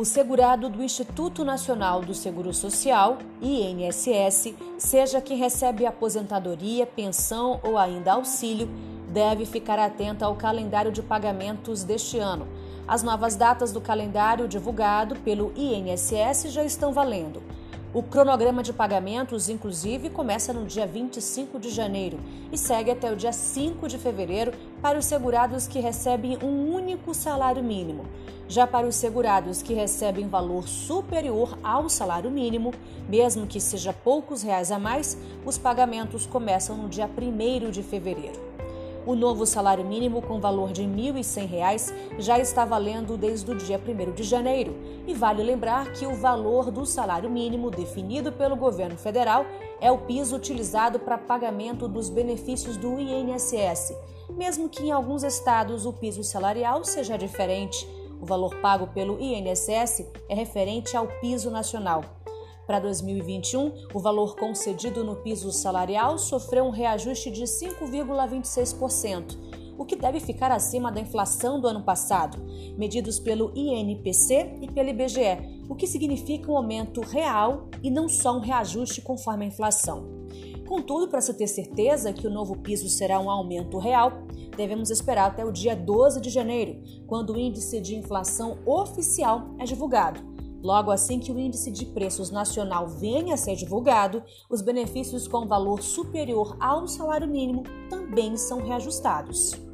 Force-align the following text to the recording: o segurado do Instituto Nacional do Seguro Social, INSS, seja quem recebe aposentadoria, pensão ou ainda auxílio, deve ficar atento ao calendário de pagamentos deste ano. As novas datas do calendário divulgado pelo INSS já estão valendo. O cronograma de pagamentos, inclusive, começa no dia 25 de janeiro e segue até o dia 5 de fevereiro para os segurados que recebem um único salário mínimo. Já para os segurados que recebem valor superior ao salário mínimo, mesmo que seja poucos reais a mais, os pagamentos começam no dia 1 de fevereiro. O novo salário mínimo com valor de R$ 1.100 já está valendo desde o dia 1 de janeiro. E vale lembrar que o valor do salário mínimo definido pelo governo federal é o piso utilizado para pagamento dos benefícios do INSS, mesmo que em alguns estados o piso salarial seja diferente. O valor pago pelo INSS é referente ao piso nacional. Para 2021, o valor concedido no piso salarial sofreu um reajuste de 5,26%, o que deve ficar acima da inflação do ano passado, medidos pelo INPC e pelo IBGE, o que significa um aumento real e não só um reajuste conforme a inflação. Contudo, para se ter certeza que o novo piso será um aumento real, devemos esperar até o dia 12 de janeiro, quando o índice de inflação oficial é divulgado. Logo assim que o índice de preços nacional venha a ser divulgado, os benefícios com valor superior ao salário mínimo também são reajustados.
o 0.00 0.04
segurado 0.06 0.70
do 0.70 0.82
Instituto 0.82 1.44
Nacional 1.44 2.00
do 2.00 2.14
Seguro 2.14 2.54
Social, 2.54 3.18
INSS, 3.42 4.54
seja 4.78 5.20
quem 5.20 5.36
recebe 5.36 5.84
aposentadoria, 5.84 6.86
pensão 6.86 7.60
ou 7.62 7.76
ainda 7.76 8.14
auxílio, 8.14 8.66
deve 9.10 9.44
ficar 9.44 9.78
atento 9.78 10.24
ao 10.24 10.34
calendário 10.36 10.90
de 10.90 11.02
pagamentos 11.02 11.84
deste 11.84 12.16
ano. 12.18 12.48
As 12.88 13.02
novas 13.02 13.36
datas 13.36 13.72
do 13.72 13.80
calendário 13.82 14.48
divulgado 14.48 15.16
pelo 15.16 15.52
INSS 15.54 16.50
já 16.50 16.64
estão 16.64 16.94
valendo. 16.94 17.42
O 17.92 18.02
cronograma 18.02 18.62
de 18.62 18.72
pagamentos, 18.72 19.50
inclusive, 19.50 20.08
começa 20.08 20.50
no 20.50 20.64
dia 20.64 20.86
25 20.86 21.58
de 21.58 21.68
janeiro 21.68 22.18
e 22.50 22.56
segue 22.56 22.90
até 22.90 23.12
o 23.12 23.16
dia 23.16 23.32
5 23.32 23.86
de 23.86 23.98
fevereiro 23.98 24.52
para 24.80 24.98
os 24.98 25.04
segurados 25.04 25.66
que 25.66 25.78
recebem 25.78 26.38
um 26.42 26.72
único 26.74 27.12
salário 27.12 27.62
mínimo. 27.62 28.06
Já 28.50 28.66
para 28.66 28.84
os 28.84 28.96
segurados 28.96 29.62
que 29.62 29.72
recebem 29.72 30.26
valor 30.26 30.66
superior 30.66 31.56
ao 31.62 31.88
salário 31.88 32.28
mínimo, 32.32 32.74
mesmo 33.08 33.46
que 33.46 33.60
seja 33.60 33.92
poucos 33.92 34.42
reais 34.42 34.72
a 34.72 34.78
mais, 34.78 35.16
os 35.46 35.56
pagamentos 35.56 36.26
começam 36.26 36.76
no 36.76 36.88
dia 36.88 37.08
1 37.08 37.70
de 37.70 37.80
fevereiro. 37.80 38.40
O 39.06 39.14
novo 39.14 39.46
salário 39.46 39.84
mínimo 39.84 40.20
com 40.20 40.40
valor 40.40 40.72
de 40.72 40.82
R$ 40.82 40.88
1.100 40.88 41.94
já 42.18 42.40
está 42.40 42.64
valendo 42.64 43.16
desde 43.16 43.48
o 43.52 43.54
dia 43.54 43.80
1 43.80 44.14
de 44.14 44.24
janeiro. 44.24 44.76
E 45.06 45.14
vale 45.14 45.44
lembrar 45.44 45.92
que 45.92 46.04
o 46.04 46.16
valor 46.16 46.72
do 46.72 46.84
salário 46.84 47.30
mínimo 47.30 47.70
definido 47.70 48.32
pelo 48.32 48.56
governo 48.56 48.96
federal 48.96 49.46
é 49.80 49.92
o 49.92 49.98
piso 49.98 50.34
utilizado 50.34 50.98
para 50.98 51.16
pagamento 51.16 51.86
dos 51.86 52.10
benefícios 52.10 52.76
do 52.76 52.98
INSS, 52.98 53.96
mesmo 54.30 54.68
que 54.68 54.82
em 54.82 54.90
alguns 54.90 55.22
estados 55.22 55.86
o 55.86 55.92
piso 55.92 56.24
salarial 56.24 56.84
seja 56.84 57.16
diferente. 57.16 57.99
O 58.20 58.26
valor 58.26 58.56
pago 58.60 58.88
pelo 58.88 59.20
INSS 59.20 60.06
é 60.28 60.34
referente 60.34 60.96
ao 60.96 61.06
piso 61.20 61.50
nacional. 61.50 62.04
Para 62.66 62.78
2021, 62.78 63.86
o 63.92 63.98
valor 63.98 64.36
concedido 64.36 65.02
no 65.02 65.16
piso 65.16 65.50
salarial 65.50 66.18
sofreu 66.18 66.64
um 66.64 66.70
reajuste 66.70 67.30
de 67.30 67.42
5,26%, 67.44 69.36
o 69.76 69.84
que 69.84 69.96
deve 69.96 70.20
ficar 70.20 70.52
acima 70.52 70.92
da 70.92 71.00
inflação 71.00 71.58
do 71.58 71.66
ano 71.66 71.82
passado, 71.82 72.38
medidos 72.76 73.18
pelo 73.18 73.50
INPC 73.56 74.58
e 74.60 74.70
pelo 74.70 74.90
IBGE, 74.90 75.64
o 75.68 75.74
que 75.74 75.86
significa 75.86 76.52
um 76.52 76.56
aumento 76.56 77.00
real 77.00 77.68
e 77.82 77.90
não 77.90 78.08
só 78.08 78.36
um 78.36 78.40
reajuste 78.40 79.00
conforme 79.00 79.46
a 79.46 79.48
inflação. 79.48 80.28
Contudo, 80.70 81.08
para 81.08 81.20
se 81.20 81.34
ter 81.34 81.48
certeza 81.48 82.12
que 82.12 82.28
o 82.28 82.30
novo 82.30 82.56
piso 82.56 82.88
será 82.88 83.18
um 83.18 83.28
aumento 83.28 83.76
real, 83.76 84.22
devemos 84.56 84.88
esperar 84.88 85.26
até 85.26 85.44
o 85.44 85.50
dia 85.50 85.74
12 85.74 86.20
de 86.20 86.30
janeiro, 86.30 86.80
quando 87.08 87.32
o 87.32 87.36
índice 87.36 87.80
de 87.80 87.96
inflação 87.96 88.56
oficial 88.64 89.50
é 89.58 89.64
divulgado. 89.64 90.20
Logo 90.62 90.92
assim 90.92 91.18
que 91.18 91.32
o 91.32 91.38
índice 91.40 91.72
de 91.72 91.86
preços 91.86 92.30
nacional 92.30 92.86
venha 92.86 93.34
a 93.34 93.36
ser 93.36 93.56
divulgado, 93.56 94.22
os 94.48 94.62
benefícios 94.62 95.26
com 95.26 95.44
valor 95.44 95.82
superior 95.82 96.56
ao 96.60 96.86
salário 96.86 97.26
mínimo 97.26 97.64
também 97.88 98.36
são 98.36 98.62
reajustados. 98.62 99.69